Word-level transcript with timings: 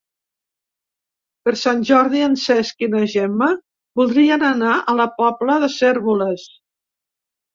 Per 1.47 1.51
Sant 1.63 1.83
Jordi 1.89 2.23
en 2.27 2.37
Cesc 2.43 2.81
i 2.87 2.89
na 2.93 3.03
Gemma 3.11 3.49
voldrien 4.01 4.45
anar 4.47 4.73
a 4.77 4.95
la 5.01 5.07
Pobla 5.19 5.59
de 5.65 5.69
Cérvoles. 5.77 6.47